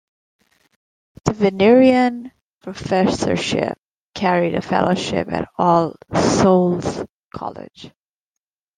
The 1.25 1.33
Vinerian 1.33 2.31
Professorship 2.63 3.77
carried 4.15 4.55
a 4.55 4.61
Fellowship 4.63 5.31
at 5.31 5.47
All 5.59 5.93
Souls 6.11 7.03
College. 7.35 7.91